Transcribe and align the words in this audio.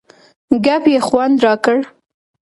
ګپ 0.65 0.83
یې 0.93 0.99
خوند 1.07 1.35
را 1.45 1.53
کړ. 1.63 1.79